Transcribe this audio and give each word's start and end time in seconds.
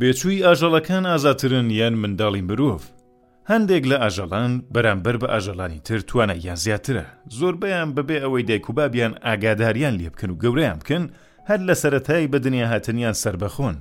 بێچووی 0.00 0.42
ئاژەڵەکان 0.46 1.04
ئازاترن 1.12 1.68
یان 1.80 1.94
منداڵی 2.02 2.42
مرۆڤ 2.48 2.82
هەندێک 3.50 3.84
لە 3.90 3.96
ئاژەڵان 4.02 4.52
بەرامبەر 4.74 5.16
بە 5.22 5.28
ئاژەڵانی 5.32 5.80
تر 5.86 6.00
توانە 6.08 6.36
یان 6.46 6.58
زیاترە 6.64 7.04
زۆربیان 7.38 7.90
ببێ 7.96 8.18
ئەوەی 8.24 8.44
دایک 8.50 8.66
و 8.70 8.72
بابیان 8.78 9.12
ئاگاداریان 9.26 9.94
لێ 10.00 10.08
بکەن 10.14 10.30
و 10.32 10.38
گەورەیان 10.42 10.78
بکەن 10.82 11.04
هەر 11.48 11.60
لە 11.68 11.74
سەتایی 11.82 12.28
بە 12.32 12.38
دنیا 12.46 12.66
هاتنیان 12.72 13.14
سربەخۆن 13.22 13.76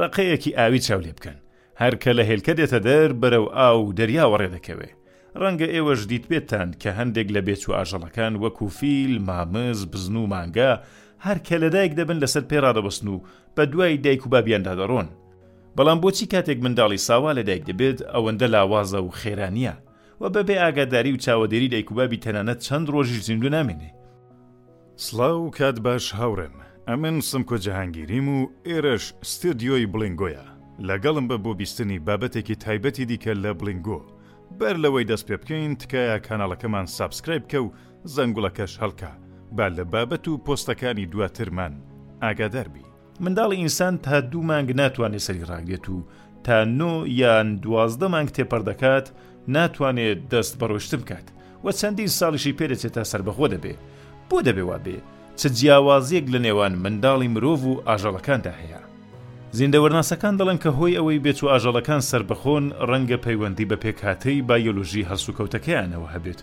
ڕقەیەکی 0.00 0.56
ئاوی 0.58 0.78
چاو 0.86 1.00
لێ 1.04 1.12
بکەن 1.18 1.38
هەرکە 1.82 2.10
لە 2.18 2.22
هێلکە 2.28 2.52
دێتە 2.58 2.80
دەر 2.86 3.08
بەرەو 3.22 3.46
ئاو 3.60 3.80
دەریاوە 3.98 4.36
ڕێدەکەوێ 4.42 4.88
ڕەنگە 5.40 5.66
ئێوەش 5.74 6.00
دیت 6.10 6.24
بێتان 6.30 6.68
کە 6.82 6.90
هەندێک 6.98 7.28
لە 7.34 7.40
بێچ 7.46 7.62
و 7.68 7.72
ئاژەڵەکان 7.76 8.34
وەکو 8.42 8.66
فیل 8.78 9.14
مامز 9.28 9.80
بزن 9.92 10.16
و 10.20 10.26
مانگا 10.32 10.72
هەرکە 11.26 11.56
لەدایک 11.62 11.92
دەبن 11.98 12.18
لەسەر 12.22 12.44
پێڕادەبستن 12.50 13.06
و 13.14 13.18
بە 13.56 13.62
دوای 13.72 13.96
دایک 14.04 14.22
و 14.26 14.30
بابیاندا 14.34 14.74
دەڕۆن 14.80 15.08
بەڵام 15.76 15.98
بۆچی 16.04 16.26
کاتێک 16.32 16.58
منداڵی 16.64 16.98
ساوا 17.08 17.30
لەدایک 17.38 17.62
دەبێت 17.70 17.98
ئەوەندە 18.12 18.46
لاوازە 18.54 19.00
و 19.04 19.10
خێرانیە 19.20 19.74
و 20.20 20.24
بەبێ 20.34 20.54
ئاگاداری 20.62 21.12
و 21.14 21.20
چاوەدەری 21.24 21.70
دایکوبابی 21.72 22.22
تەنانەت 22.24 22.58
چەند 22.66 22.86
ڕۆژی 22.94 23.22
زیندو 23.26 23.48
نامێنێ 23.56 23.90
سلااو 25.06 25.50
کات 25.58 25.76
باش 25.86 26.04
هاورم 26.18 26.54
ئەمن 26.88 27.16
سمکۆ 27.30 27.56
جەهانگیریم 27.64 28.26
و 28.36 28.38
ئێرەش 28.68 29.04
ستدیۆی 29.30 29.86
بلنگۆیە 29.92 30.44
لەگەڵم 30.88 31.26
بە 31.30 31.36
بۆ 31.44 31.50
بیستنی 31.60 31.98
بابەتێکی 32.06 32.56
تایبەتی 32.64 33.04
دیکە 33.10 33.32
لە 33.44 33.50
بلنگۆ 33.60 34.00
بەر 34.60 34.76
لەوەی 34.84 35.06
دەست 35.10 35.24
پێ 35.30 35.36
بکەین 35.42 35.72
تکایە 35.80 36.16
کانالەکەمان 36.28 36.86
سابسکرایب 36.96 37.44
کە 37.50 37.58
و 37.64 37.68
زەنگوڵەکەش 38.14 38.72
هەڵکە 38.82 39.10
با 39.56 39.66
لە 39.76 39.84
بابەت 39.92 40.24
و 40.28 40.40
پۆستەکانی 40.46 41.06
دواترمان 41.12 41.74
ئاگاداربی 42.22 42.91
منداڵی 43.20 43.56
ئینسان 43.56 43.98
تا 43.98 44.20
دوو 44.20 44.42
مانگ 44.42 44.72
ناتوانێت 44.76 45.20
سەری 45.20 45.44
ڕاگرێت 45.48 45.88
و 45.88 46.02
تا 46.44 46.64
نۆ 46.64 47.06
یان 47.08 47.60
دوازدە 47.62 48.02
مانگ 48.02 48.28
تێپەر 48.30 48.62
دەکات 48.70 49.06
ناتوانێت 49.48 50.18
دەست 50.30 50.54
بەڕۆشت 50.60 50.94
بکات 50.94 51.26
وە 51.64 51.72
چەندین 51.72 52.08
ساڵیشی 52.08 52.56
پێرەچێت 52.56 52.92
تا 52.96 53.04
سربەخۆ 53.04 53.48
دەبێ 53.48 53.74
بۆ 54.30 54.42
دەبێ 54.46 54.64
وا 54.68 54.78
بێ 54.84 54.96
چ 55.36 55.46
جیاوازیەک 55.46 56.26
لە 56.34 56.38
نێوان 56.46 56.72
منداڵی 56.82 57.28
مرۆڤ 57.34 57.60
و 57.70 57.82
ئاژەڵەکاندا 57.88 58.52
هەیە 58.60 58.80
زیندەوەرناسەکان 59.58 60.34
دەڵێن 60.40 60.58
کە 60.62 60.70
هۆی 60.78 60.96
ئەوەی 60.96 61.22
بێت 61.24 61.38
و 61.44 61.48
ئاژەڵەکان 61.52 62.00
سربەخۆن 62.10 62.64
ڕەنگە 62.88 63.16
پەیوەندی 63.26 63.68
بە 63.70 63.76
پێکهاتەی 63.84 64.42
بایۆلۆژی 64.48 65.08
هەسوکەوتەکەیانەوە 65.10 66.08
هەبێت 66.14 66.40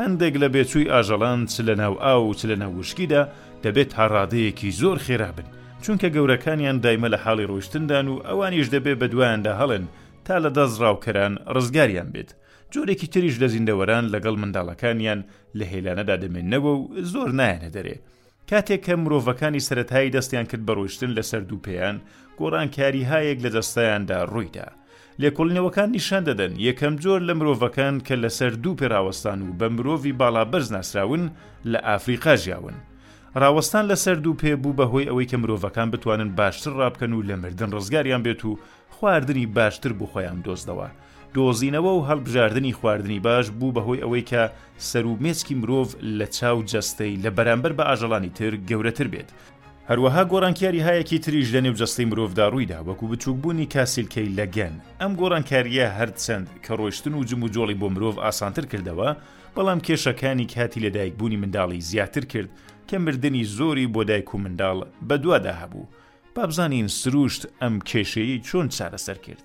هەندێک 0.00 0.34
لە 0.42 0.48
بێچووی 0.54 0.90
ئاژەڵان 0.94 1.38
چ 1.52 1.54
لە 1.68 1.74
ناو 1.82 1.94
ئا 2.04 2.14
و 2.20 2.34
چ 2.38 2.40
لە 2.50 2.56
ناووشکیدا 2.62 3.22
دەبێت 3.64 3.90
هەڕادەیەکی 3.98 4.70
زۆر 4.80 4.96
خێرا 5.06 5.30
بن 5.36 5.48
چونکە 5.82 6.08
گەورەکانیان 6.16 6.78
دایمە 6.84 7.08
لە 7.14 7.18
حاڵی 7.24 7.48
ڕۆیشتندان 7.50 8.06
و 8.08 8.14
ئەوانیش 8.28 8.66
دەبێت 8.74 8.96
بە 9.00 9.06
دوایاندا 9.12 9.52
هەڵن 9.60 9.84
تا 10.26 10.34
لە 10.44 10.50
دەست 10.56 10.76
ڕاوکەران 10.82 11.34
ڕزگاریان 11.54 12.08
بێت 12.14 12.30
جۆرێکی 12.74 13.06
تریش 13.12 13.34
لە 13.42 13.46
زیندەوەران 13.54 14.04
لەگەڵ 14.14 14.34
منداڵەکانیان 14.42 15.20
لە 15.58 15.64
هێلانەدا 15.72 16.16
دەمێنەوە 16.22 16.72
و 16.76 16.80
زۆر 17.12 17.30
نایەنە 17.38 17.70
دەرێ 17.76 17.96
کاتێک 18.50 18.80
کە 18.86 18.94
مرۆڤەکانی 19.02 19.64
سەتایی 19.68 20.12
دەستیان 20.16 20.46
کرد 20.50 20.62
بە 20.66 20.72
ڕۆیشتن 20.78 21.10
لە 21.18 21.22
سەر 21.30 21.42
دووپیان 21.50 21.96
گۆڕانکاریهایەک 22.38 23.38
لە 23.44 23.50
دەستەیاندا 23.56 24.18
ڕوویدا 24.32 24.68
لێکۆڵنەوەکان 25.22 25.88
نیشان 25.96 26.22
دەدەن 26.28 26.52
یەکەم 26.68 26.94
جۆر 27.04 27.20
لە 27.28 27.34
مرۆڤەکان 27.38 27.94
کە 28.06 28.14
لەسەر 28.24 28.52
دوو 28.62 28.78
پێراوەستان 28.80 29.38
و 29.42 29.48
بە 29.58 29.66
مرۆڤی 29.76 30.12
باڵا 30.20 30.44
بەرز 30.52 30.68
ناسراون 30.76 31.24
لە 31.72 31.78
ئافریقا 31.88 32.34
ژیاون 32.42 32.76
ڕاوەستان 33.36 33.84
لە 33.90 33.96
سرد 34.04 34.24
و 34.26 34.34
پێبوو 34.42 34.72
بەهۆی 34.78 35.08
ئەوەی 35.08 35.28
کە 35.30 35.36
مرۆڤەکان 35.42 35.88
بتوانن 35.90 36.28
باشتر 36.38 36.72
ڕابکەن 36.80 37.12
و 37.12 37.22
لە 37.28 37.34
مردن 37.42 37.70
ڕزگاریان 37.74 38.22
بێت 38.26 38.44
و 38.44 38.58
خواردنی 38.96 39.46
باشتر 39.56 39.92
بوو 39.98 40.10
خۆیان 40.12 40.38
دۆستەوە 40.44 40.88
دۆزینەوە 41.34 41.90
و 41.94 42.06
هەڵبژاردننی 42.08 42.72
خواردنی 42.78 43.20
باش 43.26 43.46
بوو 43.58 43.72
بەهۆی 43.76 44.02
ئەوەی 44.04 44.28
کە 44.30 44.42
سەر 44.88 45.04
و 45.06 45.16
مێسکی 45.24 45.54
مرۆڤ 45.60 45.88
لە 46.18 46.26
چاو 46.36 46.64
جەستەی 46.70 47.20
لە 47.24 47.30
بەرامبەر 47.36 47.72
بە 47.78 47.84
ئاژەڵانی 47.88 48.30
تر 48.38 48.52
گەورەتر 48.68 49.08
بێت 49.12 49.30
هەروەها 49.90 50.22
گۆڕانکاری 50.32 50.84
هەیەکی 50.88 51.18
تریش 51.24 51.48
لە 51.54 51.60
نێوجەستی 51.64 52.08
مرۆڤدا 52.10 52.46
ڕوویدا 52.52 52.78
وەکو 52.88 53.08
بچووکبوونی 53.10 53.66
کاسیلکەی 53.74 54.32
لەگەن 54.38 54.74
ئەم 55.00 55.12
گۆڕانکاریە 55.20 55.86
هەرچەند 55.98 56.46
کە 56.64 56.72
ڕۆشتن 56.80 57.14
و 57.16 57.24
جم 57.28 57.42
و 57.44 57.48
جۆڵی 57.54 57.76
بۆ 57.80 57.88
مرۆڤ 57.94 58.16
ئاسانتر 58.24 58.64
کردەوە 58.72 59.10
بەڵام 59.54 59.80
کێشەکانی 59.86 60.46
کاتی 60.54 60.80
لەدایکبوونی 60.84 61.36
منداڵی 61.42 61.80
زیاتر 61.90 62.24
کرد 62.32 62.50
کە 62.88 62.94
مردنی 63.04 63.44
زۆری 63.56 63.86
بۆ 63.94 64.02
دایک 64.08 64.34
و 64.34 64.38
منداڵ 64.44 64.78
بەدوادا 65.08 65.54
هەبوو 65.62 65.86
بابزانین 66.36 66.86
سروشت 66.88 67.42
ئەم 67.62 67.74
کێشەیە 67.90 68.38
چۆن 68.48 68.66
چارەسەر 68.76 69.18
کرد 69.26 69.44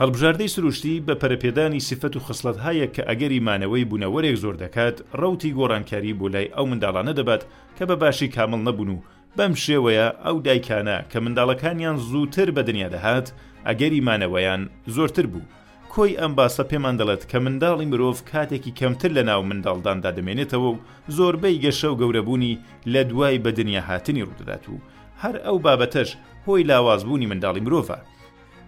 هەڵبژاردەی 0.00 0.48
سروشتی 0.54 1.02
بە 1.06 1.14
پەرەپێدانی 1.22 1.84
سفەت 1.88 2.14
و 2.16 2.20
خصلت 2.26 2.56
هەیە 2.66 2.86
کە 2.94 3.02
ئەگەری 3.08 3.40
مانەوەی 3.46 3.84
بوونەوەرێک 3.90 4.36
زۆر 4.42 4.54
دەکات 4.64 4.96
ڕوتی 5.20 5.54
گۆڕانکاری 5.58 6.16
بۆ 6.18 6.26
لای 6.34 6.52
ئەو 6.56 6.66
منداڵانە 6.70 7.12
دەبات 7.18 7.42
کە 7.76 7.82
بە 7.88 7.96
باشی 8.02 8.28
کامل 8.34 8.62
نەبوون 8.68 8.90
و 8.94 8.98
بەم 9.38 9.52
شێوەیە 9.64 10.06
ئەو 10.24 10.36
دایکانە 10.46 10.98
کە 11.10 11.18
منداڵەکانیان 11.24 11.96
زووتر 12.10 12.48
بە 12.56 12.62
دنیا 12.68 12.88
دەهات 12.94 13.26
ئەگەری 13.68 14.04
مانەوەیان 14.08 14.62
زۆرتر 14.96 15.26
بوو 15.32 15.48
کۆی 15.94 16.18
ئەم 16.20 16.32
باسە 16.38 16.64
پێمان 16.70 16.96
دەڵێت 17.00 17.22
کە 17.30 17.38
منداڵی 17.46 17.90
مرۆڤ 17.92 18.16
کاتێکی 18.30 18.76
کەمتر 18.80 19.10
لە 19.18 19.22
ناو 19.30 19.40
منداڵداندا 19.50 20.10
دەمێنێتەوە 20.16 20.68
و 20.74 20.78
زۆربەی 21.16 21.60
گەشە 21.64 21.88
و 21.90 21.98
گەورەبوونی 22.00 22.54
لە 22.92 23.02
دوای 23.10 23.42
بە 23.44 23.50
دنیا 23.58 23.82
هاتنی 23.88 24.24
ڕوودەدات 24.26 24.64
و 24.72 24.76
هەر 25.22 25.36
ئەو 25.46 25.56
بابەتەش 25.66 26.10
هۆی 26.46 26.66
لاوازبوونی 26.70 27.28
منداڵی 27.30 27.62
مرۆڤە 27.66 27.98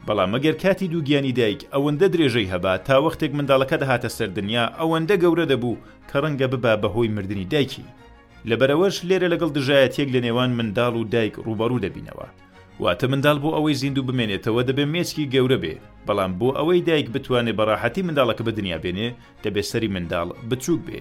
بەڵام 0.06 0.30
مەگەر 0.34 0.54
کاتی 0.62 0.88
دووگیانی 0.92 1.32
دایک 1.40 1.60
ئەوەندە 1.74 2.06
درێژەی 2.14 2.50
هەبا 2.52 2.74
تا 2.86 2.96
وەختێک 3.04 3.30
منداڵەکە 3.38 3.76
دەهاتە 3.82 4.08
سەردنیا 4.18 4.64
ئەوەندە 4.78 5.16
گەورە 5.22 5.44
دەبوو 5.52 5.76
کە 6.10 6.16
ڕەنگە 6.22 6.46
ببا 6.52 6.74
بەهۆی 6.82 7.12
مردنی 7.16 7.46
دایکی 7.52 7.86
لەبەرەوەش 8.50 8.96
لێرە 9.08 9.28
لەگەڵ 9.32 9.50
دژایەتێک 9.56 10.08
لە 10.14 10.20
نێوان 10.26 10.50
منداڵ 10.58 10.92
و 10.98 11.08
دایک 11.14 11.34
ڕوبەڕوو 11.46 11.82
دەبینەوە 11.84 12.26
واتە 12.82 13.06
منداڵ 13.12 13.36
بۆ 13.42 13.50
ئەوەی 13.56 13.78
زیندوو 13.82 14.06
بمێنێتەوە 14.08 14.62
دەبێ 14.68 14.84
مێچکی 14.92 15.30
گەورە 15.34 15.58
بێ 15.64 15.74
بەڵام 16.06 16.32
بۆ 16.40 16.48
ئەوەی 16.58 16.80
دایک 16.88 17.08
بتوانێ 17.14 17.52
بەڕاحەتی 17.58 18.02
منداڵەکە 18.06 18.42
بە 18.46 18.52
دنیا 18.58 18.78
بێنێ 18.84 19.08
دەبێت 19.44 19.66
سەری 19.72 19.90
منداڵ 19.94 20.28
بچووک 20.50 20.80
بێ 20.88 21.00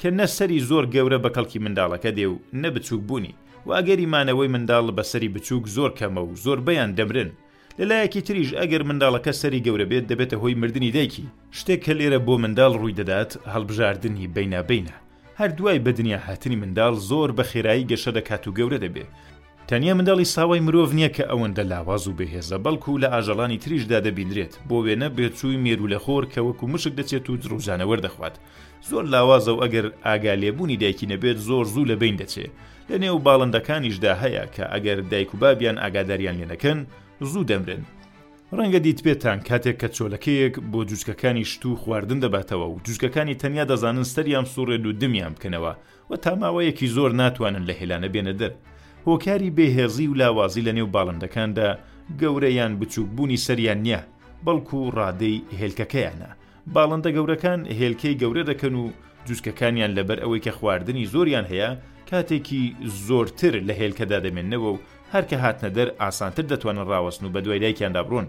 کە 0.00 0.08
نەسەری 0.18 0.58
زۆر 0.68 0.84
گەورە 0.94 1.18
بە 1.24 1.30
کەڵکی 1.36 1.62
منداڵەکە 1.64 2.10
دێ 2.18 2.26
و 2.32 2.40
نەبچووک 2.62 3.02
بوونی 3.08 3.34
واگەریمانەوەی 3.68 4.52
منداڵ 4.54 4.86
بەسەری 4.96 5.32
بچووک 5.34 5.64
زۆر 5.76 5.90
کەمە 5.98 6.20
و 6.24 6.36
زۆر 6.44 6.58
بەیان 6.66 6.90
دەمرن 6.98 7.30
لەلایەکی 7.78 8.20
تریش 8.26 8.50
ئەگەر 8.60 8.82
منداڵەکە 8.88 9.32
سەری 9.40 9.64
گەورە 9.66 9.86
بێت 9.90 10.04
دەبێتە 10.10 10.36
هۆی 10.42 10.54
مردنی 10.60 10.90
دایکی 10.96 11.24
شتێک 11.58 11.80
کە 11.86 11.92
لێرە 11.98 12.18
بۆ 12.26 12.34
منداڵ 12.44 12.72
ڕووی 12.80 12.96
دەدات 13.00 13.30
هەڵبژاردننی 13.52 14.26
بینابینە 14.36 14.96
هەر 15.38 15.48
دوای 15.48 15.80
بە 15.86 15.90
دنیا 16.00 16.18
هاتنی 16.26 16.56
منداڵ 16.62 16.94
زۆر 17.10 17.28
بە 17.36 17.44
خێرایی 17.50 17.88
گەشە 17.90 18.10
دەکات 18.18 18.44
و 18.48 18.54
گەورە 18.58 18.78
دەبێ 18.84 19.04
تەنیا 19.70 19.94
منداڵی 19.98 20.24
ساوای 20.36 20.60
مرۆڤ 20.66 20.90
نییە 20.98 21.08
کە 21.16 21.24
ئەوەندە 21.30 21.62
لاواز 21.72 22.04
و 22.08 22.16
بەهێزە 22.18 22.56
بەڵکو 22.64 22.98
لە 23.02 23.08
ئاژەڵانی 23.14 23.58
تریشدا 23.64 23.98
دەبیندرێت 24.06 24.52
بۆ 24.68 24.76
وێنە 24.84 25.08
بێچووی 25.16 25.60
مێرو 25.64 25.86
لە 25.92 25.98
خۆر 26.04 26.24
کە 26.32 26.40
وەکو 26.48 26.66
مشک 26.72 26.92
دەچێت 26.98 27.26
و 27.30 27.36
دروژانەوە 27.42 27.96
دەخوات 28.06 28.34
زۆر 28.90 29.04
لاوازە 29.14 29.52
و 29.54 29.62
ئەگەر 29.64 29.86
ئاگالێبوونی 30.06 30.76
دایکی 30.82 31.06
نەبێت 31.12 31.38
زۆر 31.48 31.64
زوو 31.74 31.84
لە 31.90 31.94
بین 32.02 32.16
دەچێت 32.22 32.52
لە 32.90 32.96
نێو 33.02 33.18
باڵندەکانیشدا 33.26 34.12
هەیە 34.22 34.44
کە 34.54 34.64
ئەگەر 34.72 34.98
دایک 35.10 35.30
و 35.34 35.38
بابیان 35.42 35.76
ئاگاداریان 35.78 36.36
لێنەکەن 36.40 36.78
زوو 37.32 37.44
دەمرن 37.50 37.82
ڕەنگە 38.54 38.78
دیت 38.84 39.00
بێتان 39.06 39.38
کاتێک 39.48 39.76
کە 39.82 39.88
چۆلەکەیەک 39.96 40.54
بۆ 40.70 40.80
جوچکەکانی 40.88 41.44
شت 41.50 41.62
و 41.66 41.76
خواردن 41.82 42.18
دەباتەوە 42.20 42.66
و 42.70 42.78
جوچکەکانی 42.84 43.34
تەنیا 43.42 43.64
دەزانن 43.70 44.04
سەریان 44.14 44.44
سوڕێن 44.52 44.84
و 44.86 44.92
دمیان 45.00 45.32
بکەنەوە 45.34 45.72
و 46.10 46.12
تاماوەیەکی 46.24 46.86
زۆر 46.96 47.10
ناتوانن 47.20 47.64
لە 47.68 47.74
هێلانە 47.80 48.08
بێنە 48.14 48.34
دەر 48.40 48.52
هۆکاری 49.06 49.50
بێهێزی 49.56 50.06
و 50.08 50.14
لاوازی 50.20 50.62
لە 50.68 50.72
نێو 50.78 50.92
باڵندەکاندا 50.94 51.68
گەورەیان 52.20 52.72
بچووکبوونی 52.80 53.40
سەریان 53.46 53.80
نییە 53.86 54.00
بەڵکو 54.46 54.78
ڕادەی 54.98 55.42
هێلکەکەیانە 55.60 56.30
باڵندە 56.74 57.10
گەورەکان 57.16 57.60
هێلکەی 57.78 58.18
گەورە 58.20 58.42
دەکەن 58.50 58.74
و 58.80 58.84
جوچکەکانیان 59.28 59.92
لەبەر 59.98 60.18
ئەوەی 60.22 60.42
کە 60.44 60.52
خواردنی 60.58 61.10
زۆریان 61.12 61.46
هەیە 61.52 61.70
کاتێکی 62.10 62.62
زۆرتر 63.06 63.54
لە 63.68 63.72
هێلکەدا 63.80 64.18
دەمێننەوە 64.24 64.68
و 64.74 64.78
هەرکە 65.14 65.36
هاتنە 65.44 65.68
دەر 65.76 65.88
ئاسانتر 66.02 66.44
دەتوانن 66.52 66.86
ڕاوەستن 66.90 67.24
و 67.26 67.32
بە 67.34 67.40
دوای 67.44 67.60
دایکیاندا 67.64 68.02
بڕۆن 68.08 68.26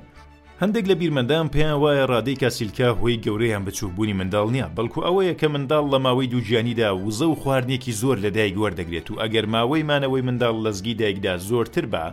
هەندێک 0.62 0.86
لە 0.92 0.96
بیرمەندان 1.02 1.48
پێیان 1.54 1.78
وایە 1.84 2.06
ڕادەی 2.12 2.40
کاسیلکە 2.42 2.88
هۆی 3.00 3.22
گەورەیان 3.26 3.64
بچووبوونی 3.68 4.18
منداڵ 4.20 4.48
نییە 4.56 4.68
بەڵکو 4.78 5.00
ئەوەیە 5.08 5.34
کە 5.42 5.48
منداڵ 5.54 5.84
لە 5.94 5.98
ماوەی 6.06 6.32
دووجیانیدا 6.32 6.88
وزە 7.06 7.28
و 7.30 7.36
خواردنێکی 7.42 7.92
زۆر 8.02 8.18
لە 8.26 8.30
دایک 8.38 8.56
وەردەگرێت 8.64 9.08
و 9.12 9.20
ئەگەر 9.22 9.46
ماوەی 9.54 9.88
مانەوەی 9.90 10.26
منداڵ 10.28 10.56
لەزگی 10.66 10.94
دایکدا 11.02 11.34
زۆرتر 11.50 11.86
بە 11.94 12.04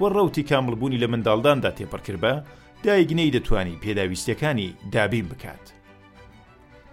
وە 0.00 0.08
ڕەوتی 0.16 0.46
کاملبوونی 0.50 1.00
لە 1.02 1.06
منداڵداندا 1.12 1.70
تێپڕکرد 1.78 2.20
بە 2.24 2.32
دایگنەی 2.84 3.34
دەتوانی 3.36 3.80
پێداویستەکانی 3.84 4.68
دابین 4.94 5.26
بکات. 5.32 5.64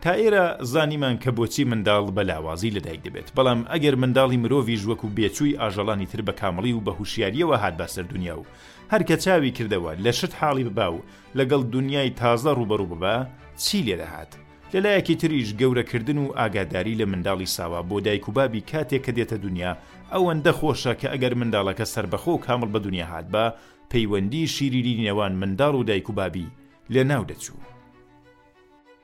تا 0.04 0.14
ئێرە 0.22 0.64
زانیمان 0.74 1.18
کە 1.24 1.30
بۆچی 1.38 1.64
منداڵ 1.72 2.06
بەلاوازی 2.18 2.72
لەدایک 2.78 3.02
دەبێت 3.08 3.30
بەڵام 3.38 3.60
ئەگەر 3.74 3.96
منداڵی 4.02 4.40
مرۆڤی 4.44 4.76
ژوەک 4.84 5.02
و 5.04 5.12
بێچووی 5.18 5.58
ئاژەڵانی 5.62 6.08
تر 6.12 6.22
بە 6.28 6.34
کامەڵی 6.42 6.74
و 6.78 6.82
بە 6.86 6.92
هوشیاریەوە 7.00 7.58
هات 7.62 7.76
باسەر 7.80 8.04
دنیا 8.14 8.36
و 8.40 8.46
هەرکە 8.94 9.16
چاوی 9.24 9.52
کردەوە 9.58 9.92
لە 10.06 10.12
شت 10.20 10.34
حاڵی 10.40 10.64
ببا 10.68 10.92
و 10.94 11.00
لەگەڵ 11.40 11.62
دنیای 11.76 12.14
تازە 12.20 12.52
ڕوبەڕوو 12.60 12.92
ببە 12.96 13.16
چی 13.62 13.80
لێدەهات 13.88 14.32
لەلایەکی 14.74 15.16
تریش 15.22 15.50
گەورەکردن 15.60 16.18
و 16.18 16.34
ئاگاداری 16.38 16.96
لە 17.00 17.06
منداڵی 17.12 17.46
ساوا 17.56 17.82
بۆ 17.90 18.02
دایک 18.06 18.30
و 18.30 18.32
بابی 18.32 18.62
کاتێک 18.72 19.04
کە 19.06 19.12
دێتە 19.18 19.34
دنیا 19.46 19.78
ئەوەندە 20.14 20.52
خۆشە 20.60 20.94
کە 21.02 21.08
ئەگەر 21.14 21.34
منداڵەکە 21.40 21.86
سربەخۆ 21.94 22.32
و 22.34 22.38
کامل 22.46 22.70
بە 22.74 22.80
دنیا 22.88 23.06
هات 23.06 23.28
بە 23.34 23.46
پەیوەندی 23.92 24.48
شیریری 24.56 24.94
نێوان 25.08 25.34
منداڵ 25.42 25.74
و 25.76 25.84
دایک 25.90 26.10
و 26.10 26.14
بابی 26.14 26.48
لە 26.94 26.98
ناو 27.10 27.24
دەچوو 27.32 27.62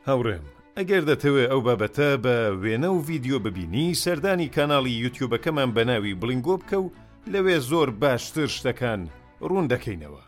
هاوڕێن 0.08 0.55
ئەگەر 0.82 1.04
دەتەوێت 1.12 1.50
ئەو 1.52 1.62
بابەتە 1.68 2.10
بە 2.24 2.38
وێنە 2.62 2.90
و 2.92 3.04
ڤیددیو 3.08 3.38
ببینی 3.46 3.98
سەردانی 4.04 4.52
کانناڵی 4.56 5.00
یوتیوبەکەمان 5.04 5.70
بە 5.76 5.84
ناوی 5.90 6.18
بلنگۆ 6.22 6.56
بکە 6.62 6.78
و 6.82 6.92
لەوێ 7.34 7.58
زۆر 7.70 7.88
باشتر 8.02 8.48
شتەکان 8.58 9.02
ڕوون 9.48 9.66
دەکەینەوە. 9.74 10.24